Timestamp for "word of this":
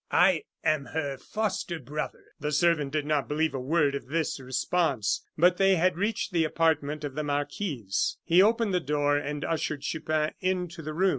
3.59-4.39